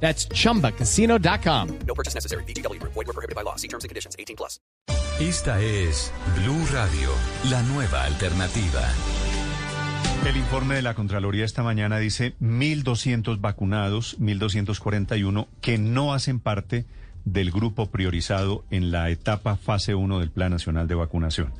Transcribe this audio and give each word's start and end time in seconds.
That's 0.00 0.28
chumbacasino.com. 0.28 1.78
No 1.86 1.94
purchase 1.94 2.14
necessary. 2.14 2.44
BGW. 2.44 2.80
Void 2.82 2.94
were 2.94 3.12
prohibited 3.12 3.34
by 3.34 3.42
law. 3.42 3.56
See 3.56 3.68
terms 3.68 3.82
and 3.82 3.88
conditions. 3.88 4.14
18 4.16 4.36
plus. 4.36 4.60
Esta 5.18 5.62
es 5.62 6.12
Blue 6.34 6.66
Radio, 6.72 7.08
la 7.48 7.62
nueva 7.62 8.04
alternativa. 8.04 8.82
El 10.26 10.36
informe 10.36 10.74
de 10.74 10.82
la 10.82 10.92
Contraloría 10.92 11.44
esta 11.44 11.62
mañana 11.62 11.98
dice 11.98 12.34
1.200 12.42 13.40
vacunados, 13.40 14.18
1.241 14.20 15.46
que 15.62 15.78
no 15.78 16.12
hacen 16.12 16.38
parte 16.38 16.84
del 17.24 17.50
grupo 17.50 17.86
priorizado 17.86 18.64
en 18.70 18.90
la 18.90 19.08
etapa 19.08 19.56
fase 19.56 19.94
1 19.94 20.18
del 20.20 20.30
Plan 20.30 20.50
Nacional 20.50 20.86
de 20.86 20.96
Vacunación. 20.96 21.52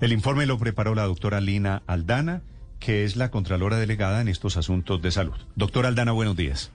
El 0.00 0.12
informe 0.12 0.46
lo 0.46 0.58
preparó 0.58 0.96
la 0.96 1.04
doctora 1.04 1.40
Lina 1.40 1.82
Aldana, 1.86 2.42
que 2.80 3.04
es 3.04 3.14
la 3.14 3.30
Contralora 3.30 3.78
Delegada 3.78 4.20
en 4.20 4.28
estos 4.28 4.56
asuntos 4.56 5.02
de 5.02 5.10
salud. 5.12 5.36
Doctora 5.54 5.88
Aldana, 5.88 6.12
buenos 6.12 6.34
días. 6.34 6.72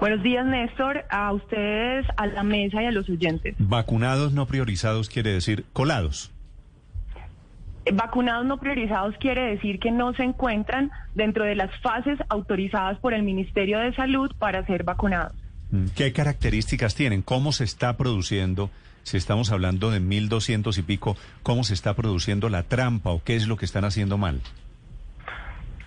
Buenos 0.00 0.22
días, 0.22 0.44
Néstor, 0.44 1.04
a 1.08 1.32
ustedes, 1.32 2.06
a 2.16 2.26
la 2.26 2.42
mesa 2.42 2.82
y 2.82 2.86
a 2.86 2.90
los 2.90 3.08
oyentes. 3.08 3.54
Vacunados 3.58 4.32
no 4.32 4.46
priorizados 4.46 5.08
quiere 5.08 5.32
decir 5.32 5.64
colados. 5.72 6.30
Eh, 7.84 7.92
Vacunados 7.92 8.46
no 8.46 8.58
priorizados 8.58 9.14
quiere 9.18 9.42
decir 9.42 9.78
que 9.78 9.90
no 9.90 10.12
se 10.14 10.24
encuentran 10.24 10.90
dentro 11.14 11.44
de 11.44 11.54
las 11.54 11.70
fases 11.80 12.18
autorizadas 12.28 12.98
por 12.98 13.14
el 13.14 13.22
Ministerio 13.22 13.78
de 13.78 13.94
Salud 13.94 14.30
para 14.38 14.64
ser 14.66 14.84
vacunados. 14.84 15.32
Mm, 15.70 15.86
¿Qué 15.94 16.12
características 16.12 16.94
tienen? 16.94 17.22
¿Cómo 17.22 17.52
se 17.52 17.64
está 17.64 17.96
produciendo? 17.96 18.70
Si 19.04 19.18
estamos 19.18 19.52
hablando 19.52 19.90
de 19.90 20.00
1.200 20.00 20.78
y 20.78 20.82
pico, 20.82 21.16
¿cómo 21.42 21.62
se 21.62 21.74
está 21.74 21.94
produciendo 21.94 22.48
la 22.48 22.62
trampa 22.62 23.10
o 23.10 23.22
qué 23.22 23.36
es 23.36 23.46
lo 23.46 23.56
que 23.56 23.66
están 23.66 23.84
haciendo 23.84 24.16
mal? 24.16 24.40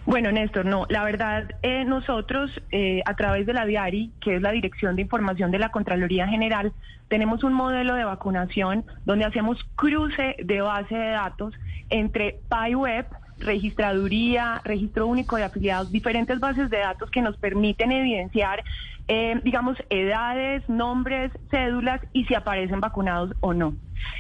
Bueno, 0.08 0.31
Néstor, 0.31 0.66
no, 0.66 0.86
la 0.88 1.03
verdad, 1.03 1.52
eh, 1.63 1.83
nosotros 1.83 2.50
eh, 2.72 3.02
a 3.05 3.13
través 3.16 3.45
de 3.45 3.52
la 3.52 3.66
DIARI, 3.66 4.14
que 4.22 4.38
es 4.38 4.41
la 4.41 4.53
Dirección 4.53 4.95
de 4.95 5.02
Información 5.02 5.52
de 5.52 5.59
la 5.59 5.67
Contraloría 5.67 6.30
General, 6.30 6.72
tenemos 7.09 7.44
un 7.44 7.52
modelo 7.52 7.94
de 7.94 8.05
vacunación 8.05 8.86
donde 9.03 9.25
hacemos 9.25 9.61
cruce 9.75 10.38
de 10.41 10.61
base 10.61 10.95
de 10.95 11.09
datos 11.09 11.53
entre 11.89 12.39
PyWeb, 12.47 13.05
registraduría, 13.39 14.61
registro 14.64 15.08
único 15.08 15.36
de 15.36 15.44
afiliados, 15.44 15.91
diferentes 15.91 16.39
bases 16.39 16.69
de 16.69 16.77
datos 16.77 17.11
que 17.11 17.21
nos 17.21 17.36
permiten 17.36 17.92
evidenciar, 17.92 18.64
eh, 19.09 19.42
digamos, 19.44 19.77
edades, 19.89 20.64
nombres, 20.69 21.33
cédulas 21.52 21.99
y 22.14 22.23
si 22.23 22.33
aparecen 22.33 22.80
vacunados 22.80 23.33
o 23.42 23.53
no. 23.53 23.73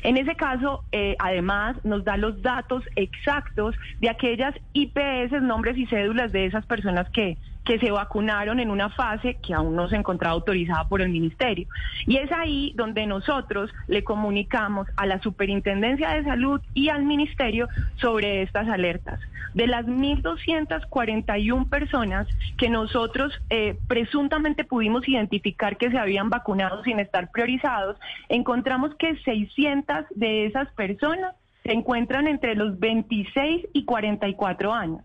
En 0.03 0.17
ese 0.17 0.35
caso, 0.35 0.83
eh, 0.91 1.15
además, 1.19 1.77
nos 1.83 2.03
da 2.03 2.17
los 2.17 2.41
datos 2.41 2.83
exactos 2.95 3.75
de 3.99 4.09
aquellas 4.09 4.53
IPS, 4.73 5.41
nombres 5.41 5.77
y 5.77 5.85
cédulas 5.87 6.31
de 6.31 6.45
esas 6.45 6.65
personas 6.65 7.07
que, 7.11 7.37
que 7.67 7.79
se 7.79 7.91
vacunaron 7.91 8.61
en 8.61 8.71
una 8.71 8.89
fase 8.89 9.35
que 9.45 9.53
aún 9.53 9.75
no 9.75 9.89
se 9.89 9.97
encontraba 9.97 10.33
autorizada 10.33 10.87
por 10.87 11.01
el 11.01 11.09
ministerio. 11.09 11.67
Y 12.05 12.15
es 12.15 12.31
ahí 12.31 12.71
donde 12.77 13.05
nosotros 13.05 13.69
le 13.87 14.05
comunicamos 14.05 14.87
a 14.95 15.05
la 15.05 15.21
Superintendencia 15.21 16.11
de 16.11 16.23
Salud 16.23 16.61
y 16.73 16.87
al 16.87 17.03
ministerio 17.03 17.67
sobre 17.97 18.41
estas 18.41 18.69
alertas. 18.69 19.19
De 19.53 19.67
las 19.67 19.85
1.241 19.85 21.67
personas 21.67 22.25
que 22.57 22.69
nosotros 22.69 23.33
eh, 23.49 23.77
presuntamente 23.89 24.63
pudimos 24.63 25.05
identificar 25.05 25.75
que 25.75 25.91
se 25.91 25.97
habían 25.97 26.29
vacunado 26.29 26.81
sin 26.85 27.01
estar 27.01 27.31
priorizados, 27.31 27.97
encontramos 28.29 28.95
que 28.95 29.17
600 29.17 30.05
de 30.15 30.45
esas 30.45 30.71
personas 30.71 31.35
se 31.63 31.73
encuentran 31.73 32.27
entre 32.27 32.55
los 32.55 32.79
26 32.79 33.67
y 33.73 33.83
44 33.83 34.73
años 34.73 35.01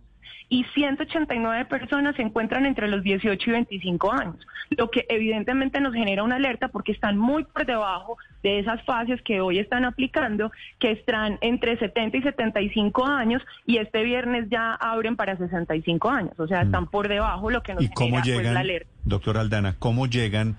y 0.48 0.64
189 0.74 1.64
personas 1.66 2.16
se 2.16 2.22
encuentran 2.22 2.66
entre 2.66 2.88
los 2.88 3.02
18 3.02 3.50
y 3.50 3.52
25 3.52 4.12
años, 4.12 4.36
lo 4.70 4.90
que 4.90 5.06
evidentemente 5.08 5.80
nos 5.80 5.94
genera 5.94 6.22
una 6.22 6.36
alerta 6.36 6.68
porque 6.68 6.92
están 6.92 7.16
muy 7.18 7.44
por 7.44 7.66
debajo 7.66 8.18
de 8.42 8.58
esas 8.58 8.82
fases 8.84 9.20
que 9.22 9.40
hoy 9.40 9.58
están 9.58 9.84
aplicando, 9.84 10.50
que 10.78 10.92
están 10.92 11.38
entre 11.40 11.78
70 11.78 12.16
y 12.18 12.22
75 12.22 13.06
años 13.06 13.42
y 13.66 13.78
este 13.78 14.02
viernes 14.02 14.48
ya 14.50 14.74
abren 14.74 15.16
para 15.16 15.36
65 15.36 16.10
años, 16.10 16.38
o 16.38 16.46
sea, 16.46 16.62
están 16.62 16.86
por 16.86 17.08
debajo, 17.08 17.50
lo 17.50 17.62
que 17.62 17.74
nos 17.74 17.84
¿Y 17.84 17.88
cómo 17.88 18.16
genera 18.16 18.22
pues, 18.22 18.36
llegan, 18.36 18.54
la 18.54 18.60
alerta. 18.60 18.90
doctora 19.04 19.40
Aldana, 19.40 19.76
cómo 19.78 20.06
llegan 20.06 20.56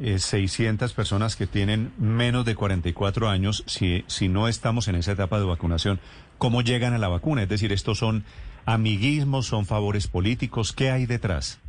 eh, 0.00 0.18
600 0.18 0.92
personas 0.94 1.36
que 1.36 1.46
tienen 1.46 1.92
menos 1.98 2.44
de 2.44 2.54
44 2.54 3.28
años 3.28 3.64
si, 3.66 4.04
si 4.06 4.28
no 4.28 4.48
estamos 4.48 4.88
en 4.88 4.94
esa 4.94 5.12
etapa 5.12 5.38
de 5.38 5.44
vacunación? 5.44 6.00
¿Cómo 6.38 6.62
llegan 6.62 6.94
a 6.94 6.98
la 6.98 7.08
vacuna? 7.08 7.42
Es 7.42 7.48
decir, 7.48 7.72
estos 7.72 7.98
son 7.98 8.24
amiguismos, 8.64 9.46
son 9.46 9.66
favores 9.66 10.08
políticos, 10.08 10.72
¿qué 10.72 10.90
hay 10.90 11.06
detrás? 11.06 11.60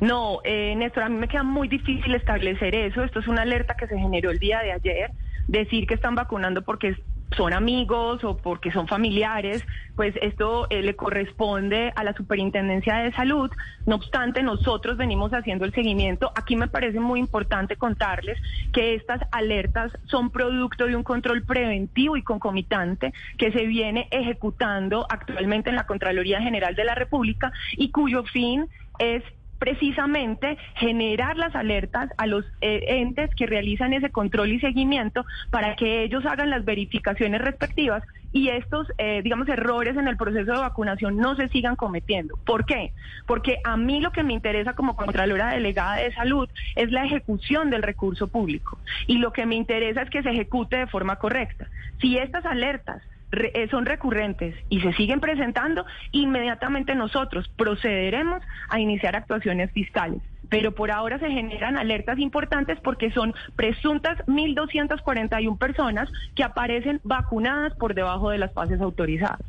No, 0.00 0.38
eh, 0.44 0.74
Néstor, 0.76 1.02
a 1.02 1.08
mí 1.08 1.16
me 1.16 1.28
queda 1.28 1.42
muy 1.42 1.68
difícil 1.68 2.14
establecer 2.14 2.74
eso. 2.74 3.02
Esto 3.04 3.20
es 3.20 3.28
una 3.28 3.42
alerta 3.42 3.74
que 3.76 3.86
se 3.86 3.98
generó 3.98 4.30
el 4.30 4.38
día 4.38 4.60
de 4.60 4.72
ayer. 4.72 5.10
Decir 5.46 5.86
que 5.86 5.94
están 5.94 6.14
vacunando 6.14 6.62
porque 6.62 6.96
son 7.36 7.52
amigos 7.52 8.24
o 8.24 8.36
porque 8.36 8.72
son 8.72 8.88
familiares, 8.88 9.64
pues 9.96 10.14
esto 10.20 10.66
eh, 10.70 10.82
le 10.82 10.96
corresponde 10.96 11.92
a 11.94 12.04
la 12.04 12.12
Superintendencia 12.12 12.96
de 12.96 13.12
Salud. 13.12 13.50
No 13.86 13.96
obstante, 13.96 14.42
nosotros 14.42 14.96
venimos 14.96 15.32
haciendo 15.32 15.64
el 15.64 15.72
seguimiento. 15.72 16.32
Aquí 16.34 16.56
me 16.56 16.68
parece 16.68 16.98
muy 16.98 17.20
importante 17.20 17.76
contarles 17.76 18.38
que 18.72 18.94
estas 18.94 19.20
alertas 19.30 19.92
son 20.06 20.30
producto 20.30 20.86
de 20.86 20.96
un 20.96 21.02
control 21.02 21.44
preventivo 21.44 22.16
y 22.16 22.22
concomitante 22.22 23.12
que 23.38 23.52
se 23.52 23.66
viene 23.66 24.08
ejecutando 24.10 25.06
actualmente 25.08 25.70
en 25.70 25.76
la 25.76 25.86
Contraloría 25.86 26.40
General 26.40 26.74
de 26.74 26.84
la 26.84 26.94
República 26.94 27.52
y 27.76 27.90
cuyo 27.90 28.24
fin 28.24 28.68
es 28.98 29.22
precisamente 29.60 30.56
generar 30.74 31.36
las 31.36 31.54
alertas 31.54 32.10
a 32.16 32.26
los 32.26 32.44
eh, 32.62 32.80
entes 32.88 33.30
que 33.36 33.46
realizan 33.46 33.92
ese 33.92 34.10
control 34.10 34.50
y 34.50 34.58
seguimiento 34.58 35.24
para 35.50 35.76
que 35.76 36.02
ellos 36.02 36.24
hagan 36.26 36.50
las 36.50 36.64
verificaciones 36.64 37.40
respectivas 37.42 38.02
y 38.32 38.48
estos, 38.48 38.88
eh, 38.96 39.20
digamos, 39.22 39.48
errores 39.48 39.96
en 39.96 40.08
el 40.08 40.16
proceso 40.16 40.52
de 40.52 40.58
vacunación 40.58 41.16
no 41.16 41.36
se 41.36 41.48
sigan 41.48 41.76
cometiendo. 41.76 42.38
¿Por 42.46 42.64
qué? 42.64 42.92
Porque 43.26 43.58
a 43.64 43.76
mí 43.76 44.00
lo 44.00 44.12
que 44.12 44.22
me 44.22 44.32
interesa 44.32 44.74
como 44.74 44.96
Contralora 44.96 45.50
Delegada 45.50 45.96
de 45.96 46.12
Salud 46.14 46.48
es 46.74 46.90
la 46.90 47.04
ejecución 47.04 47.70
del 47.70 47.82
recurso 47.82 48.28
público 48.28 48.78
y 49.06 49.18
lo 49.18 49.32
que 49.32 49.46
me 49.46 49.56
interesa 49.56 50.02
es 50.02 50.10
que 50.10 50.22
se 50.22 50.30
ejecute 50.30 50.76
de 50.76 50.86
forma 50.86 51.16
correcta. 51.16 51.66
Si 52.00 52.16
estas 52.16 52.46
alertas 52.46 53.02
re- 53.30 53.52
eh, 53.54 53.68
son 53.70 53.86
recurrentes 53.86 54.54
y 54.68 54.80
se 54.80 54.92
siguen 54.94 55.20
presentando, 55.20 55.84
inmediatamente 56.12 56.94
nosotros 56.94 57.48
procederemos 57.56 58.42
a 58.68 58.80
iniciar 58.80 59.16
actuaciones 59.16 59.70
fiscales. 59.72 60.20
Pero 60.48 60.72
por 60.72 60.90
ahora 60.90 61.18
se 61.18 61.30
generan 61.30 61.76
alertas 61.78 62.18
importantes 62.18 62.78
porque 62.80 63.10
son 63.12 63.34
presuntas 63.56 64.18
1.241 64.26 65.58
personas 65.58 66.08
que 66.34 66.42
aparecen 66.42 67.00
vacunadas 67.04 67.74
por 67.74 67.94
debajo 67.94 68.30
de 68.30 68.38
las 68.38 68.52
fases 68.52 68.80
autorizadas. 68.80 69.40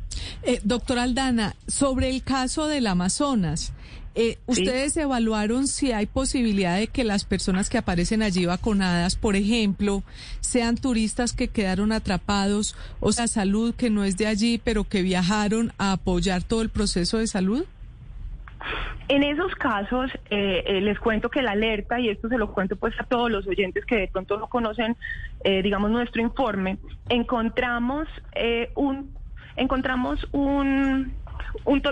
Eh, 0.44 0.60
doctora 0.64 1.04
Aldana, 1.04 1.54
sobre 1.68 2.10
el 2.10 2.22
caso 2.22 2.66
del 2.66 2.86
Amazonas, 2.88 3.72
eh, 4.14 4.38
¿ustedes 4.46 4.96
evaluaron 4.96 5.66
si 5.66 5.92
hay 5.92 6.06
posibilidad 6.06 6.76
de 6.76 6.88
que 6.88 7.04
las 7.04 7.24
personas 7.24 7.70
que 7.70 7.78
aparecen 7.78 8.22
allí 8.22 8.44
vacunadas, 8.44 9.16
por 9.16 9.36
ejemplo, 9.36 10.02
sean 10.40 10.76
turistas 10.76 11.32
que 11.32 11.48
quedaron 11.48 11.92
atrapados 11.92 12.76
o 13.00 13.12
sea, 13.12 13.26
salud 13.26 13.74
que 13.74 13.88
no 13.88 14.04
es 14.04 14.16
de 14.16 14.26
allí, 14.26 14.60
pero 14.62 14.84
que 14.84 15.02
viajaron 15.02 15.72
a 15.78 15.92
apoyar 15.92 16.42
todo 16.42 16.60
el 16.60 16.68
proceso 16.68 17.18
de 17.18 17.26
salud? 17.26 17.64
En 19.08 19.22
esos 19.22 19.54
casos, 19.56 20.10
eh, 20.30 20.62
eh, 20.66 20.80
les 20.80 20.98
cuento 20.98 21.28
que 21.28 21.42
la 21.42 21.52
alerta, 21.52 22.00
y 22.00 22.08
esto 22.08 22.28
se 22.28 22.38
lo 22.38 22.52
cuento 22.52 22.76
pues 22.76 22.98
a 23.00 23.04
todos 23.04 23.30
los 23.30 23.46
oyentes 23.46 23.84
que 23.84 23.96
de 23.96 24.08
pronto 24.08 24.38
no 24.38 24.46
conocen, 24.46 24.96
eh, 25.44 25.62
digamos, 25.62 25.90
nuestro 25.90 26.22
informe, 26.22 26.78
encontramos 27.08 28.08
eh, 28.34 28.70
un, 28.74 29.10
encontramos 29.56 30.26
un, 30.32 31.12
un 31.64 31.82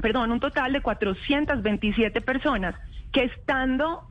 perdón, 0.00 0.32
un 0.32 0.40
total 0.40 0.72
de 0.72 0.80
427 0.80 2.20
personas 2.20 2.74
que 3.12 3.24
estando 3.24 4.04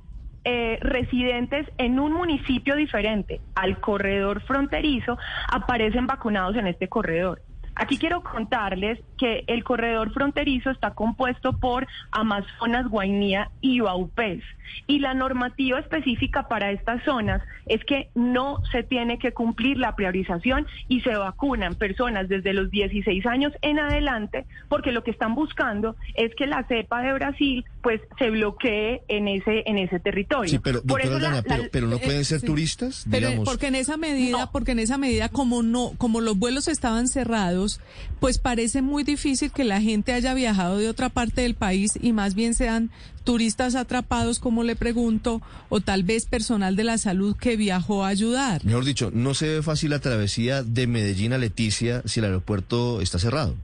eh, 0.43 0.77
residentes 0.81 1.67
en 1.77 1.99
un 1.99 2.13
municipio 2.13 2.75
diferente 2.75 3.41
al 3.55 3.79
corredor 3.79 4.41
fronterizo 4.41 5.17
aparecen 5.51 6.07
vacunados 6.07 6.55
en 6.55 6.67
este 6.67 6.87
corredor. 6.87 7.41
Aquí 7.79 7.99
quiero 7.99 8.23
contarles 8.23 8.99
que 9.19 9.43
el 9.45 9.63
corredor 9.63 10.11
fronterizo 10.11 10.71
está 10.71 10.95
compuesto 10.95 11.53
por 11.53 11.85
Amazonas, 12.11 12.87
Guainía 12.87 13.51
y 13.61 13.81
Baupés. 13.81 14.43
Y 14.87 14.97
la 14.97 15.13
normativa 15.13 15.79
específica 15.79 16.47
para 16.47 16.71
estas 16.71 17.03
zonas 17.03 17.41
es 17.67 17.83
que 17.85 18.09
no 18.15 18.63
se 18.71 18.81
tiene 18.81 19.19
que 19.19 19.31
cumplir 19.31 19.77
la 19.77 19.95
priorización 19.95 20.65
y 20.87 21.01
se 21.01 21.15
vacunan 21.15 21.75
personas 21.75 22.27
desde 22.27 22.53
los 22.53 22.71
16 22.71 23.25
años 23.27 23.53
en 23.61 23.77
adelante, 23.77 24.45
porque 24.69 24.91
lo 24.91 25.03
que 25.03 25.11
están 25.11 25.35
buscando 25.35 25.95
es 26.15 26.33
que 26.33 26.47
la 26.47 26.63
cepa 26.63 27.01
de 27.01 27.13
Brasil 27.13 27.65
pues 27.87 28.01
se 28.19 28.29
bloquee 28.29 29.01
en 29.07 29.29
ese 29.29 29.63
en 29.65 29.77
ese 29.77 29.97
territorio. 30.01 30.49
Sí, 30.51 30.59
pero, 30.59 30.83
Por 30.83 30.99
eso 30.99 31.17
la- 31.19 31.41
pero, 31.41 31.63
la- 31.63 31.69
pero 31.71 31.87
no 31.87 31.95
eh, 31.95 32.01
pueden 32.03 32.25
ser 32.25 32.41
sí. 32.41 32.45
turistas, 32.45 33.05
Pero 33.09 33.27
digamos. 33.29 33.47
porque 33.47 33.67
en 33.67 33.75
esa 33.75 33.95
medida, 33.95 34.39
No. 34.39 34.51
porque 34.51 34.73
en 34.73 34.79
esa 34.79 34.97
medida 34.97 35.29
como 35.29 35.63
no, 35.63 35.93
como 35.97 36.19
los 36.19 36.37
vuelos 36.37 36.67
estaban 36.67 37.07
cerrados, 37.07 37.79
pues 38.19 38.39
parece 38.39 38.81
muy 38.81 39.03
difícil 39.05 39.51
que 39.53 39.63
la 39.63 39.79
gente 39.79 40.11
haya 40.11 40.33
viajado 40.33 40.77
de 40.79 40.89
otra 40.89 41.07
parte 41.07 41.43
del 41.43 41.55
país 41.55 41.93
y 42.01 42.11
más 42.11 42.35
bien 42.35 42.55
sean 42.55 42.89
turistas 43.23 43.75
atrapados, 43.75 44.39
como 44.39 44.63
le 44.63 44.75
pregunto, 44.75 45.41
o 45.69 45.79
tal 45.81 46.03
vez 46.03 46.25
personal 46.25 46.75
de 46.75 46.83
la 46.85 46.97
salud 46.97 47.35
que 47.37 47.55
viajó 47.57 48.03
a 48.03 48.09
ayudar. 48.09 48.63
Mejor 48.65 48.83
dicho, 48.85 49.11
no 49.13 49.33
se 49.33 49.47
ve 49.47 49.61
fácil 49.63 49.91
la 49.91 49.99
travesía 49.99 50.63
de 50.63 50.87
Medellín 50.87 51.31
a 51.33 51.37
Leticia 51.37 52.01
si 52.05 52.19
el 52.19 52.25
aeropuerto 52.25 53.01
está 53.01 53.19
cerrado. 53.19 53.55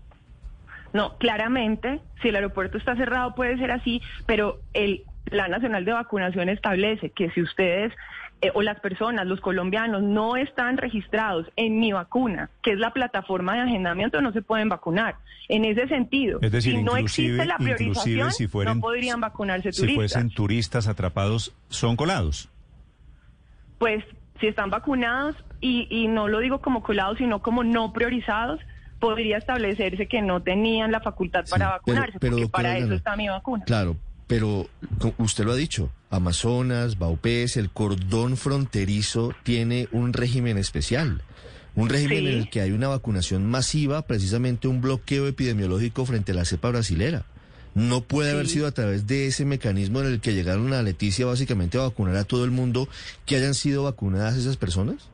No, 0.93 1.17
claramente, 1.17 1.99
si 2.21 2.29
el 2.29 2.35
aeropuerto 2.35 2.77
está 2.77 2.95
cerrado 2.95 3.35
puede 3.35 3.57
ser 3.57 3.71
así, 3.71 4.01
pero 4.25 4.59
el 4.73 5.03
Plan 5.25 5.51
Nacional 5.51 5.85
de 5.85 5.93
Vacunación 5.93 6.49
establece 6.49 7.09
que 7.09 7.31
si 7.31 7.41
ustedes 7.41 7.91
eh, 8.41 8.51
o 8.53 8.61
las 8.61 8.79
personas, 8.81 9.25
los 9.25 9.39
colombianos, 9.39 10.03
no 10.03 10.35
están 10.35 10.77
registrados 10.77 11.47
en 11.55 11.79
Mi 11.79 11.93
Vacuna, 11.93 12.49
que 12.61 12.73
es 12.73 12.77
la 12.79 12.91
plataforma 12.91 13.53
de 13.55 13.61
agendamiento, 13.61 14.21
no 14.21 14.31
se 14.33 14.41
pueden 14.41 14.69
vacunar. 14.69 15.15
En 15.49 15.65
ese 15.65 15.87
sentido, 15.87 16.39
Es 16.41 16.51
decir, 16.51 16.75
si 16.75 16.83
no 16.83 16.95
existe 16.97 17.45
la 17.45 17.57
priorización, 17.57 18.31
si 18.31 18.47
fueren, 18.47 18.75
no 18.75 18.81
podrían 18.81 19.19
vacunarse 19.21 19.71
si 19.71 19.81
turistas. 19.81 19.95
fuesen 20.13 20.29
turistas 20.29 20.87
atrapados, 20.87 21.53
son 21.69 21.95
colados. 21.95 22.49
pues 23.77 24.03
si 24.39 24.47
están 24.47 24.69
vacunados 24.69 25.35
y, 25.61 25.87
y 25.89 26.07
no 26.07 26.27
lo 26.27 26.39
digo 26.39 26.59
como 26.59 26.83
colados, 26.83 27.17
sino 27.17 27.41
como 27.41 27.63
no 27.63 27.93
priorizados, 27.93 28.59
podría 29.03 29.37
establecerse 29.37 30.07
que 30.07 30.21
no 30.21 30.41
tenían 30.41 30.91
la 30.91 31.01
facultad 31.01 31.43
para 31.49 31.71
vacunarse, 31.71 32.17
pero- 32.19 32.37
pero, 32.37 32.47
porque 32.47 32.51
para 32.63 32.77
eso 32.77 32.93
está 32.93 33.15
mi 33.17 33.27
vacuna. 33.27 33.63
Claro, 33.65 33.97
pero 34.27 34.69
usted 35.17 35.43
lo 35.43 35.51
ha 35.51 35.55
dicho, 35.57 35.89
Amazonas, 36.09 36.97
Baupés, 36.97 37.57
el 37.57 37.69
cordón 37.69 38.37
fronterizo 38.37 39.33
tiene 39.43 39.89
un 39.91 40.13
régimen 40.13 40.57
especial. 40.57 41.21
Un 41.75 41.89
régimen 41.89 42.17
Sí. 42.19 42.27
en 42.27 42.37
el 42.39 42.49
que 42.49 42.61
hay 42.61 42.71
una 42.71 42.87
vacunación 42.87 43.45
masiva, 43.45 44.03
precisamente 44.03 44.67
un 44.69 44.79
bloqueo 44.79 45.27
epidemiológico 45.27 46.05
frente 46.05 46.31
a 46.31 46.35
la 46.35 46.45
cepa 46.45 46.69
brasilera. 46.69 47.25
No 47.75 48.01
puede 48.01 48.31
haber 48.31 48.47
sido 48.47 48.67
a 48.67 48.71
través 48.71 49.05
de 49.07 49.27
ese 49.27 49.43
mecanismo 49.43 49.99
en 49.99 50.05
el 50.05 50.21
que 50.21 50.33
llegaron 50.33 50.71
a 50.73 50.81
Leticia 50.83 51.25
básicamente 51.25 51.77
a 51.77 51.81
vacunar 51.81 52.15
a 52.15 52.23
todo 52.23 52.45
el 52.45 52.51
mundo 52.51 52.87
que 53.25 53.35
hayan 53.35 53.55
sido 53.55 53.83
vacunadas 53.83 54.37
esas 54.37 54.55
personas. 54.57 55.09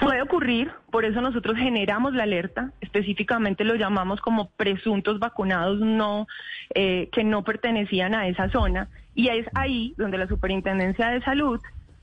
Puede 0.00 0.22
ocurrir, 0.22 0.70
por 0.90 1.04
eso 1.04 1.20
nosotros 1.20 1.56
generamos 1.56 2.14
la 2.14 2.24
alerta, 2.24 2.72
específicamente 2.80 3.64
lo 3.64 3.74
llamamos 3.74 4.20
como 4.20 4.50
presuntos 4.50 5.18
vacunados 5.18 5.78
no 5.80 6.26
eh, 6.74 7.08
que 7.12 7.24
no 7.24 7.44
pertenecían 7.44 8.14
a 8.14 8.26
esa 8.28 8.48
zona, 8.50 8.88
y 9.14 9.28
es 9.28 9.46
ahí 9.54 9.94
donde 9.96 10.18
la 10.18 10.26
Superintendencia 10.26 11.08
de 11.08 11.22
Salud, 11.22 11.60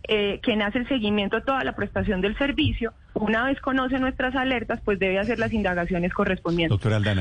eh, 0.08 0.40
quien 0.44 0.62
hace 0.62 0.80
el 0.80 0.88
seguimiento 0.88 1.38
a 1.38 1.42
toda 1.42 1.64
la 1.64 1.76
prestación 1.76 2.22
del 2.22 2.38
servicio, 2.38 2.94
una 3.14 3.46
vez 3.46 3.60
conoce 3.62 4.00
nuestras 4.00 4.36
alertas, 4.36 4.82
pues 4.84 5.00
debe 5.00 5.20
hacer 5.20 5.40
las 5.40 5.54
indagaciones 5.54 6.14
correspondientes. 6.14 6.78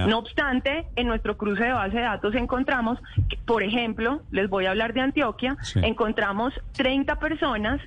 No 0.07 0.19
obstante, 0.19 0.87
en 0.97 1.07
nuestro 1.07 1.37
cruce 1.37 1.63
de 1.65 1.73
base 1.73 1.97
de 1.97 2.03
datos 2.03 2.35
encontramos, 2.35 2.99
que, 3.29 3.37
por 3.45 3.63
ejemplo, 3.63 4.23
les 4.31 4.49
voy 4.49 4.67
a 4.67 4.71
hablar 4.71 4.95
de 4.95 5.01
Antioquia, 5.01 5.57
Sí. 5.63 5.81
encontramos 5.85 6.55
30 6.73 7.21
personas 7.21 7.81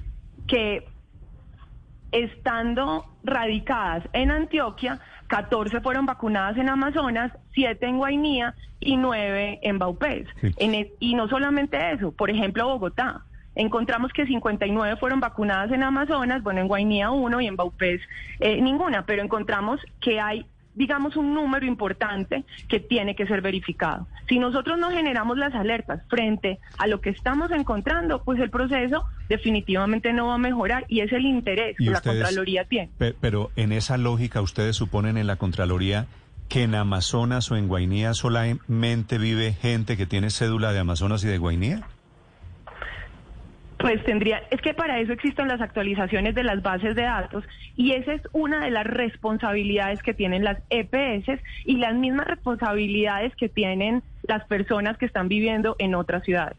que 0.47 0.85
estando 2.15 3.05
radicadas 3.23 4.03
en 4.13 4.31
Antioquia, 4.31 4.99
14 5.27 5.81
fueron 5.81 6.05
vacunadas 6.05 6.57
en 6.57 6.69
Amazonas, 6.69 7.31
7 7.53 7.85
en 7.85 7.97
Guainía 7.97 8.55
y 8.79 8.95
9 8.97 9.59
en 9.63 9.79
Baupés. 9.79 10.27
Sí. 10.39 10.53
En 10.57 10.75
e- 10.75 10.91
y 10.99 11.15
no 11.15 11.27
solamente 11.27 11.91
eso, 11.91 12.11
por 12.11 12.29
ejemplo, 12.29 12.67
Bogotá. 12.67 13.21
Encontramos 13.55 14.11
que 14.13 14.25
59 14.25 14.97
fueron 14.97 15.19
vacunadas 15.19 15.71
en 15.71 15.83
Amazonas, 15.83 16.43
bueno, 16.43 16.61
en 16.61 16.67
Guainía 16.67 17.11
1 17.11 17.41
y 17.41 17.47
en 17.47 17.55
Baupés 17.55 18.01
eh, 18.39 18.61
ninguna, 18.61 19.05
pero 19.05 19.21
encontramos 19.21 19.79
que 20.01 20.19
hay 20.19 20.45
digamos, 20.75 21.15
un 21.15 21.33
número 21.33 21.65
importante 21.65 22.43
que 22.69 22.79
tiene 22.79 23.15
que 23.15 23.25
ser 23.25 23.41
verificado. 23.41 24.07
Si 24.27 24.39
nosotros 24.39 24.77
no 24.77 24.91
generamos 24.91 25.37
las 25.37 25.53
alertas 25.55 26.01
frente 26.09 26.59
a 26.77 26.87
lo 26.87 27.01
que 27.01 27.09
estamos 27.09 27.49
encontrando, 27.51 28.21
pues 28.23 28.39
el 28.39 28.49
proceso 28.49 29.03
definitivamente 29.29 30.13
no 30.13 30.27
va 30.27 30.35
a 30.35 30.37
mejorar 30.37 30.85
y 30.87 30.99
es 31.01 31.11
el 31.13 31.25
interés 31.25 31.77
que 31.77 31.85
la 31.85 32.01
Contraloría 32.01 32.65
tiene. 32.65 32.89
Pe- 32.97 33.15
Pero 33.19 33.51
en 33.55 33.71
esa 33.71 33.97
lógica, 33.97 34.41
¿ustedes 34.41 34.75
suponen 34.75 35.17
en 35.17 35.27
la 35.27 35.35
Contraloría 35.37 36.07
que 36.49 36.63
en 36.63 36.75
Amazonas 36.75 37.49
o 37.51 37.55
en 37.55 37.67
Guainía 37.67 38.13
solamente 38.13 39.17
vive 39.17 39.53
gente 39.53 39.97
que 39.97 40.05
tiene 40.05 40.29
cédula 40.29 40.73
de 40.73 40.79
Amazonas 40.79 41.23
y 41.23 41.27
de 41.27 41.37
Guainía? 41.37 41.81
Pues 43.85 44.03
tendría, 44.03 44.41
es 44.49 44.59
que 44.61 44.73
para 44.73 44.99
eso 44.99 45.13
existen 45.13 45.47
las 45.47 45.61
actualizaciones 45.61 46.33
de 46.33 46.43
las 46.43 46.63
bases 46.63 46.95
de 46.95 47.03
datos 47.03 47.43
y 47.75 47.91
esa 47.91 48.13
es 48.13 48.21
una 48.31 48.65
de 48.65 48.71
las 48.71 48.83
responsabilidades 48.83 50.01
que 50.01 50.15
tienen 50.15 50.43
las 50.43 50.57
EPS 50.71 51.39
y 51.65 51.77
las 51.77 51.93
mismas 51.93 52.25
responsabilidades 52.25 53.35
que 53.35 53.47
tienen 53.47 54.01
las 54.23 54.43
personas 54.47 54.97
que 54.97 55.05
están 55.05 55.27
viviendo 55.27 55.75
en 55.77 55.93
otras 55.93 56.23
ciudades. 56.23 56.57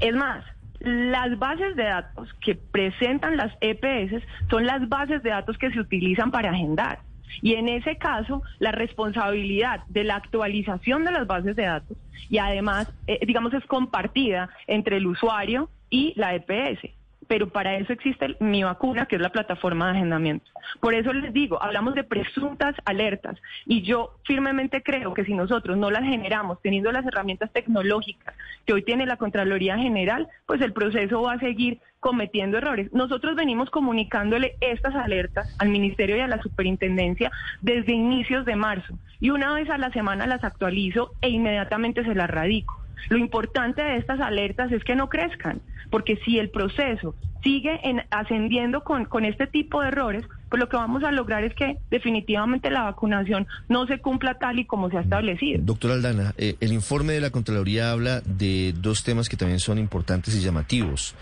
Es 0.00 0.12
más, 0.16 0.44
las 0.80 1.38
bases 1.38 1.76
de 1.76 1.84
datos 1.84 2.34
que 2.40 2.56
presentan 2.56 3.36
las 3.36 3.52
EPS 3.60 4.24
son 4.50 4.66
las 4.66 4.88
bases 4.88 5.22
de 5.22 5.30
datos 5.30 5.56
que 5.58 5.70
se 5.70 5.78
utilizan 5.78 6.32
para 6.32 6.50
agendar. 6.50 6.98
Y 7.42 7.54
en 7.54 7.68
ese 7.68 7.96
caso, 7.96 8.42
la 8.58 8.72
responsabilidad 8.72 9.84
de 9.86 10.02
la 10.02 10.16
actualización 10.16 11.04
de 11.04 11.12
las 11.12 11.28
bases 11.28 11.54
de 11.54 11.62
datos 11.62 11.96
y 12.28 12.38
además, 12.38 12.92
eh, 13.06 13.20
digamos, 13.24 13.54
es 13.54 13.64
compartida 13.66 14.50
entre 14.66 14.96
el 14.96 15.06
usuario 15.06 15.70
y 15.90 16.12
la 16.16 16.34
EPS. 16.34 16.90
Pero 17.28 17.48
para 17.48 17.76
eso 17.76 17.92
existe 17.92 18.36
Mi 18.38 18.62
Vacuna, 18.62 19.06
que 19.06 19.16
es 19.16 19.22
la 19.22 19.30
plataforma 19.30 19.86
de 19.86 19.96
agendamiento. 19.96 20.48
Por 20.80 20.94
eso 20.94 21.12
les 21.12 21.32
digo, 21.32 21.60
hablamos 21.60 21.94
de 21.94 22.04
presuntas 22.04 22.76
alertas 22.84 23.36
y 23.64 23.82
yo 23.82 24.14
firmemente 24.24 24.82
creo 24.82 25.12
que 25.12 25.24
si 25.24 25.34
nosotros 25.34 25.76
no 25.76 25.90
las 25.90 26.04
generamos 26.04 26.60
teniendo 26.62 26.92
las 26.92 27.04
herramientas 27.04 27.52
tecnológicas 27.52 28.34
que 28.64 28.72
hoy 28.72 28.82
tiene 28.82 29.06
la 29.06 29.16
Contraloría 29.16 29.76
General, 29.76 30.28
pues 30.46 30.60
el 30.60 30.72
proceso 30.72 31.22
va 31.22 31.32
a 31.32 31.40
seguir 31.40 31.80
cometiendo 31.98 32.58
errores. 32.58 32.92
Nosotros 32.92 33.34
venimos 33.34 33.70
comunicándole 33.70 34.54
estas 34.60 34.94
alertas 34.94 35.52
al 35.58 35.68
Ministerio 35.70 36.16
y 36.16 36.20
a 36.20 36.28
la 36.28 36.40
Superintendencia 36.40 37.32
desde 37.60 37.92
inicios 37.92 38.44
de 38.44 38.54
marzo 38.54 38.96
y 39.18 39.30
una 39.30 39.52
vez 39.52 39.68
a 39.70 39.78
la 39.78 39.90
semana 39.90 40.26
las 40.26 40.44
actualizo 40.44 41.10
e 41.20 41.30
inmediatamente 41.30 42.04
se 42.04 42.14
las 42.14 42.30
radico. 42.30 42.85
Lo 43.08 43.18
importante 43.18 43.82
de 43.82 43.96
estas 43.96 44.20
alertas 44.20 44.72
es 44.72 44.84
que 44.84 44.96
no 44.96 45.08
crezcan, 45.08 45.60
porque 45.90 46.16
si 46.24 46.38
el 46.38 46.50
proceso 46.50 47.14
sigue 47.42 47.78
en, 47.84 48.02
ascendiendo 48.10 48.82
con, 48.82 49.04
con 49.04 49.24
este 49.24 49.46
tipo 49.46 49.80
de 49.80 49.88
errores, 49.88 50.24
pues 50.48 50.60
lo 50.60 50.68
que 50.68 50.76
vamos 50.76 51.04
a 51.04 51.12
lograr 51.12 51.44
es 51.44 51.54
que 51.54 51.78
definitivamente 51.90 52.70
la 52.70 52.82
vacunación 52.82 53.46
no 53.68 53.86
se 53.86 53.98
cumpla 54.00 54.38
tal 54.38 54.58
y 54.58 54.64
como 54.64 54.90
se 54.90 54.98
ha 54.98 55.00
establecido. 55.00 55.60
Doctora 55.62 55.94
Aldana, 55.94 56.34
eh, 56.38 56.56
el 56.60 56.72
informe 56.72 57.12
de 57.12 57.20
la 57.20 57.30
Contraloría 57.30 57.90
habla 57.92 58.20
de 58.22 58.74
dos 58.76 59.04
temas 59.04 59.28
que 59.28 59.36
también 59.36 59.60
son 59.60 59.78
importantes 59.78 60.34
y 60.34 60.40
llamativos. 60.40 61.14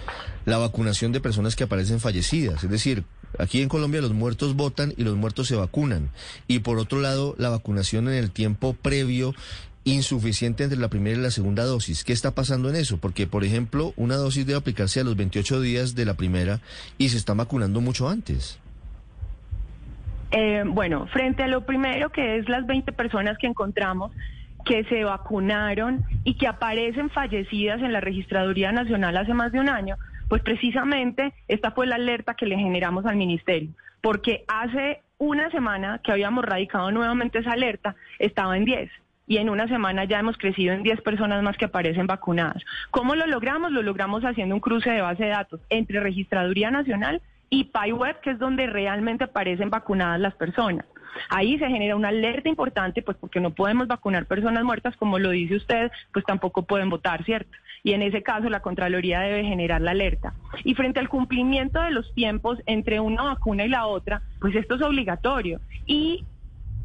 La 0.45 0.59
vacunación 0.59 1.13
de 1.13 1.21
personas 1.21 1.57
que 1.57 1.65
aparecen 1.65 2.01
fallecidas, 2.01 2.65
es 2.65 2.71
decir, 2.71 3.05
aquí 3.39 3.63
en 3.63 3.69
Colombia 3.69 4.01
los 4.01 4.13
muertos 4.13 4.55
votan 4.57 4.93
y 4.97 5.05
los 5.05 5.17
muertos 5.17 5.49
se 5.49 5.57
vacunan. 5.57 6.11
Y 6.47 6.61
por 6.61 6.79
otro 6.79 7.01
lado, 7.01 7.35
la 7.39 7.49
vacunación 7.51 8.09
en 8.09 8.15
el 8.15 8.31
tiempo 8.31 8.75
previo 8.75 9.35
insuficiente 9.85 10.65
entre 10.65 10.79
la 10.79 10.89
primera 10.89 11.19
y 11.19 11.23
la 11.23 11.31
segunda 11.31 11.65
dosis. 11.65 12.05
¿Qué 12.05 12.13
está 12.13 12.35
pasando 12.35 12.69
en 12.71 12.77
eso? 12.77 12.99
Porque, 12.99 13.27
por 13.27 13.45
ejemplo, 13.45 13.93
una 13.97 14.17
dosis 14.17 14.47
debe 14.47 14.59
aplicarse 14.59 15.01
a 15.01 15.05
los 15.05 15.17
28 15.17 15.61
días 15.61 15.95
de 15.95 16.07
la 16.07 16.15
primera 16.15 16.61
y 16.99 17.11
se 17.11 17.19
están 17.19 17.37
vacunando 17.37 17.81
mucho 17.81 18.09
antes. 18.09 18.59
Eh, 20.31 20.65
bueno, 20.67 21.07
frente 21.13 21.45
a 21.45 21.49
lo 21.49 21.65
primero 21.65 22.11
que 22.11 22.39
es 22.39 22.49
las 22.49 22.67
20 22.67 22.91
personas 22.93 23.39
que 23.39 23.47
encontramos 23.47 24.11
que 24.65 24.85
se 24.85 25.05
vacunaron 25.05 26.05
y 26.25 26.35
que 26.35 26.49
aparecen 26.49 27.11
fallecidas 27.11 27.83
en 27.83 27.93
la 27.93 28.01
Registraduría 28.01 28.73
Nacional 28.73 29.17
hace 29.17 29.35
más 29.35 29.53
de 29.53 29.61
un 29.61 29.69
año, 29.69 29.97
pues 30.29 30.43
precisamente 30.43 31.35
esta 31.49 31.71
fue 31.73 31.87
la 31.87 31.97
alerta 31.97 32.35
que 32.35 32.47
le 32.47 32.57
generamos 32.57 33.05
al 33.05 33.17
Ministerio, 33.17 33.71
porque 34.01 34.45
hace 34.49 35.03
una 35.19 35.51
semana 35.51 36.01
que 36.03 36.13
habíamos 36.13 36.45
radicado 36.45 36.91
nuevamente 36.91 37.41
esa 37.41 37.53
alerta, 37.53 37.95
estaba 38.19 38.57
en 38.57 38.65
10 38.65 38.91
y 39.27 39.39
en 39.39 39.49
una 39.49 39.69
semana 39.69 40.05
ya 40.05 40.19
hemos 40.19 40.37
crecido 40.37 40.75
en 40.75 40.83
10 40.83 41.01
personas 41.03 41.43
más 41.43 41.57
que 41.57 41.67
aparecen 41.67 42.07
vacunadas. 42.07 42.63
¿Cómo 42.91 43.15
lo 43.15 43.27
logramos? 43.27 43.73
Lo 43.73 43.83
logramos 43.83 44.25
haciendo 44.25 44.55
un 44.55 44.61
cruce 44.61 44.91
de 44.91 45.01
base 45.01 45.25
de 45.25 45.31
datos 45.31 45.61
entre 45.71 46.01
Registraduría 46.01 46.71
Nacional 46.71 47.23
y 47.51 47.65
PyWeb, 47.65 48.21
que 48.21 48.31
es 48.31 48.39
donde 48.39 48.67
realmente 48.67 49.25
aparecen 49.25 49.71
vacunadas 49.71 50.21
las 50.21 50.35
personas. 50.35 50.85
Ahí 51.29 51.59
se 51.59 51.69
genera 51.69 51.97
una 51.97 52.09
alerta 52.09 52.49
importante, 52.49 53.03
pues 53.03 53.17
porque 53.17 53.41
no 53.41 53.55
podemos 53.55 53.87
vacunar 53.87 54.27
personas 54.27 54.65
muertas, 54.65 54.97
como 54.97 55.19
lo 55.19 55.31
dice 55.31 55.57
usted, 55.57 55.91
pues 56.13 56.25
tampoco 56.25 56.63
pueden 56.63 56.91
votar, 56.91 57.25
¿cierto? 57.25 57.51
Y 57.85 57.93
en 57.93 58.03
ese 58.03 58.23
caso 58.23 58.49
la 58.49 58.61
Contraloría 58.61 59.21
debe 59.21 59.45
generar 59.45 59.81
la 59.81 59.93
alerta. 59.93 60.35
Y 60.65 60.75
frente 60.75 61.01
al 61.01 61.09
cumplimiento 61.09 61.81
de 61.81 61.91
los 61.91 62.13
tiempos 62.15 62.59
entre 62.67 62.99
una 62.99 63.23
vacuna 63.23 63.65
y 63.65 63.69
la 63.69 63.87
otra, 63.87 64.23
pues 64.41 64.57
esto 64.57 64.75
es 64.75 64.83
obligatorio. 64.83 65.61
Y 65.87 66.25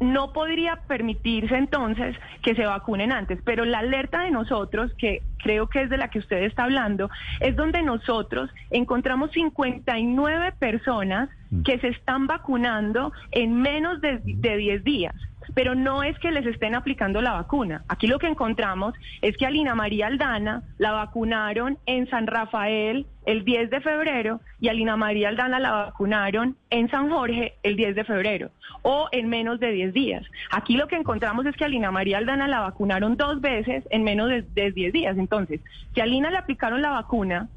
no 0.00 0.32
podría 0.32 0.76
permitirse 0.88 1.56
entonces 1.56 2.16
que 2.42 2.54
se 2.54 2.64
vacunen 2.64 3.12
antes, 3.12 3.38
pero 3.44 3.64
la 3.64 3.80
alerta 3.80 4.22
de 4.22 4.30
nosotros, 4.30 4.92
que 4.98 5.22
creo 5.42 5.68
que 5.68 5.82
es 5.82 5.90
de 5.90 5.98
la 5.98 6.08
que 6.08 6.18
usted 6.18 6.42
está 6.44 6.64
hablando, 6.64 7.10
es 7.40 7.54
donde 7.54 7.82
nosotros 7.82 8.50
encontramos 8.70 9.30
59 9.32 10.52
personas 10.58 11.28
que 11.64 11.78
se 11.78 11.88
están 11.88 12.26
vacunando 12.26 13.12
en 13.32 13.60
menos 13.60 14.00
de, 14.00 14.20
de 14.24 14.56
10 14.56 14.84
días 14.84 15.14
pero 15.54 15.74
no 15.74 16.02
es 16.02 16.18
que 16.18 16.30
les 16.30 16.46
estén 16.46 16.74
aplicando 16.74 17.20
la 17.20 17.32
vacuna. 17.32 17.82
Aquí 17.88 18.06
lo 18.06 18.18
que 18.18 18.28
encontramos 18.28 18.94
es 19.22 19.36
que 19.36 19.46
a 19.46 19.50
Lina 19.50 19.74
María 19.74 20.06
Aldana 20.06 20.62
la 20.78 20.92
vacunaron 20.92 21.78
en 21.86 22.08
San 22.08 22.26
Rafael 22.26 23.06
el 23.26 23.44
10 23.44 23.70
de 23.70 23.80
febrero 23.80 24.40
y 24.60 24.68
a 24.68 24.72
Lina 24.72 24.96
María 24.96 25.28
Aldana 25.28 25.58
la 25.58 25.72
vacunaron 25.72 26.56
en 26.70 26.90
San 26.90 27.10
Jorge 27.10 27.54
el 27.62 27.76
10 27.76 27.94
de 27.94 28.04
febrero 28.04 28.50
o 28.82 29.08
en 29.12 29.28
menos 29.28 29.60
de 29.60 29.72
10 29.72 29.92
días. 29.92 30.24
Aquí 30.50 30.76
lo 30.76 30.88
que 30.88 30.96
encontramos 30.96 31.46
es 31.46 31.56
que 31.56 31.64
a 31.64 31.68
Lina 31.68 31.90
María 31.90 32.18
Aldana 32.18 32.48
la 32.48 32.60
vacunaron 32.60 33.16
dos 33.16 33.40
veces 33.40 33.84
en 33.90 34.04
menos 34.04 34.28
de, 34.28 34.42
de 34.42 34.72
10 34.72 34.92
días. 34.92 35.18
Entonces, 35.18 35.60
si 35.94 36.00
a 36.00 36.06
Lina 36.06 36.30
le 36.30 36.38
aplicaron 36.38 36.82
la 36.82 36.90
vacuna 36.90 37.48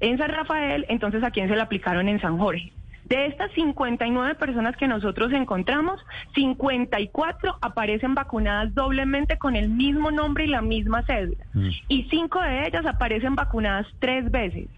en 0.00 0.18
San 0.18 0.30
Rafael, 0.30 0.86
entonces 0.88 1.22
a 1.24 1.30
quién 1.30 1.48
se 1.48 1.56
la 1.56 1.64
aplicaron 1.64 2.08
en 2.08 2.20
San 2.20 2.38
Jorge. 2.38 2.72
De 3.08 3.26
estas 3.26 3.50
59 3.52 4.34
personas 4.34 4.76
que 4.76 4.86
nosotros 4.86 5.32
encontramos, 5.32 5.98
54 6.34 7.56
aparecen 7.62 8.14
vacunadas 8.14 8.74
doblemente 8.74 9.38
con 9.38 9.56
el 9.56 9.70
mismo 9.70 10.10
nombre 10.10 10.44
y 10.44 10.48
la 10.48 10.60
misma 10.60 11.02
cédula. 11.04 11.44
Mm. 11.54 11.68
Y 11.88 12.02
cinco 12.10 12.40
de 12.42 12.66
ellas 12.66 12.84
aparecen 12.84 13.34
vacunadas 13.34 13.86
tres 13.98 14.30
veces. 14.30 14.68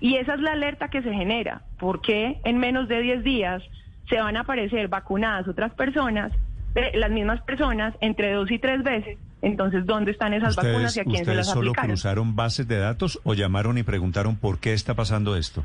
Y 0.00 0.16
esa 0.16 0.34
es 0.34 0.40
la 0.40 0.52
alerta 0.52 0.88
que 0.88 1.02
se 1.02 1.12
genera. 1.12 1.62
porque 1.78 2.40
en 2.44 2.58
menos 2.58 2.88
de 2.88 3.00
10 3.00 3.24
días 3.24 3.62
se 4.08 4.20
van 4.20 4.36
a 4.36 4.40
aparecer 4.40 4.88
vacunadas 4.88 5.48
otras 5.48 5.72
personas, 5.72 6.30
eh, 6.74 6.92
las 6.94 7.10
mismas 7.10 7.40
personas, 7.42 7.94
entre 8.00 8.32
dos 8.32 8.50
y 8.50 8.58
tres 8.58 8.82
veces? 8.82 9.18
Entonces, 9.42 9.86
¿dónde 9.86 10.10
están 10.10 10.34
esas 10.34 10.56
vacunas 10.56 10.94
y 10.96 11.00
a 11.00 11.04
quién 11.04 11.16
se 11.16 11.22
¿ustedes 11.22 11.36
las 11.38 11.46
solo 11.46 11.70
aplicaron? 11.70 11.90
cruzaron 11.90 12.36
bases 12.36 12.68
de 12.68 12.78
datos 12.78 13.18
o 13.24 13.32
llamaron 13.34 13.78
y 13.78 13.82
preguntaron 13.82 14.36
por 14.36 14.58
qué 14.58 14.74
está 14.74 14.94
pasando 14.94 15.36
esto? 15.36 15.64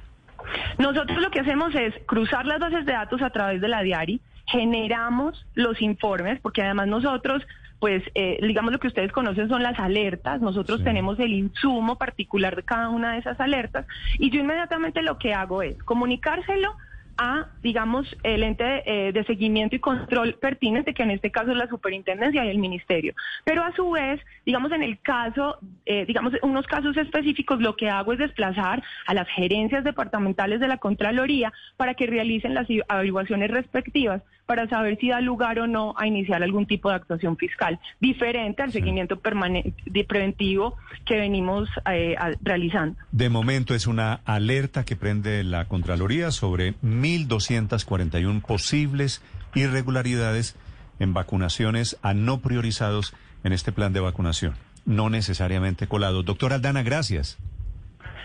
Nosotros 0.77 1.21
lo 1.21 1.29
que 1.31 1.39
hacemos 1.41 1.73
es 1.75 1.93
cruzar 2.05 2.45
las 2.45 2.59
bases 2.59 2.85
de 2.85 2.93
datos 2.93 3.21
a 3.21 3.29
través 3.29 3.61
de 3.61 3.67
la 3.67 3.81
Diari, 3.81 4.21
generamos 4.47 5.45
los 5.55 5.81
informes, 5.81 6.39
porque 6.41 6.61
además 6.61 6.87
nosotros, 6.87 7.43
pues, 7.79 8.03
eh, 8.13 8.37
digamos 8.41 8.71
lo 8.71 8.79
que 8.79 8.87
ustedes 8.87 9.11
conocen 9.11 9.49
son 9.49 9.63
las 9.63 9.79
alertas, 9.79 10.41
nosotros 10.41 10.79
Sí. 10.79 10.83
tenemos 10.85 11.19
el 11.19 11.33
insumo 11.33 11.97
particular 11.97 12.55
de 12.55 12.63
cada 12.63 12.89
una 12.89 13.13
de 13.13 13.19
esas 13.19 13.39
alertas, 13.39 13.85
y 14.19 14.29
yo 14.29 14.39
inmediatamente 14.39 15.01
lo 15.01 15.17
que 15.17 15.33
hago 15.33 15.61
es 15.61 15.81
comunicárselo 15.83 16.75
a, 17.17 17.47
digamos, 17.61 18.15
el 18.23 18.43
ente 18.43 18.83
eh, 18.85 19.11
de 19.11 19.23
seguimiento 19.23 19.75
y 19.75 19.79
control 19.79 20.35
pertinente, 20.35 20.93
que 20.93 21.03
en 21.03 21.11
este 21.11 21.31
caso 21.31 21.51
es 21.51 21.57
la 21.57 21.67
superintendencia 21.67 22.45
y 22.45 22.49
el 22.49 22.57
ministerio. 22.57 23.13
Pero 23.43 23.63
a 23.63 23.73
su 23.73 23.91
vez, 23.91 24.21
digamos, 24.45 24.71
en 24.71 24.83
el 24.83 24.99
caso, 24.99 25.57
eh, 25.85 26.05
digamos, 26.05 26.33
unos 26.41 26.65
casos 26.67 26.95
específicos, 26.97 27.61
lo 27.61 27.75
que 27.75 27.89
hago 27.89 28.13
es 28.13 28.19
desplazar 28.19 28.83
a 29.07 29.13
las 29.13 29.27
gerencias 29.29 29.83
departamentales 29.83 30.59
de 30.59 30.67
la 30.67 30.77
Contraloría 30.77 31.53
para 31.77 31.93
que 31.93 32.07
realicen 32.07 32.53
las 32.53 32.67
averiguaciones 32.87 33.51
respectivas 33.51 34.21
para 34.45 34.67
saber 34.69 34.97
si 34.99 35.09
da 35.09 35.21
lugar 35.21 35.59
o 35.59 35.67
no 35.67 35.93
a 35.97 36.07
iniciar 36.07 36.43
algún 36.43 36.65
tipo 36.65 36.89
de 36.89 36.95
actuación 36.95 37.37
fiscal, 37.37 37.79
diferente 37.99 38.61
al 38.61 38.71
seguimiento 38.71 39.19
permanente, 39.19 39.73
preventivo 40.07 40.75
que 41.05 41.15
venimos 41.17 41.69
eh, 41.91 42.15
a- 42.17 42.31
realizando. 42.41 42.97
De 43.11 43.29
momento 43.29 43.73
es 43.75 43.87
una 43.87 44.21
alerta 44.25 44.85
que 44.85 44.95
prende 44.95 45.43
la 45.43 45.65
Contraloría 45.65 46.31
sobre 46.31 46.75
1.241 46.83 48.41
posibles 48.41 49.21
irregularidades 49.55 50.55
en 50.99 51.13
vacunaciones 51.13 51.97
a 52.01 52.13
no 52.13 52.39
priorizados 52.41 53.13
en 53.43 53.51
este 53.53 53.71
plan 53.71 53.93
de 53.93 53.99
vacunación, 53.99 54.53
no 54.85 55.09
necesariamente 55.09 55.87
colados. 55.87 56.25
Doctor 56.25 56.53
Aldana, 56.53 56.83
gracias. 56.83 57.37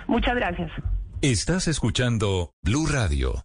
Muchas 0.06 0.34
gracias. 0.34 0.70
Estás 1.22 1.68
escuchando 1.68 2.50
Blue 2.62 2.86
Radio. 2.86 3.44